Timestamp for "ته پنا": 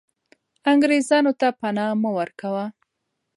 1.39-1.85